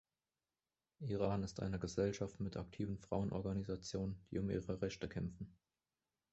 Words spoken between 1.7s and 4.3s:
Gesellschaft mit aktiven Frauenorganisationen,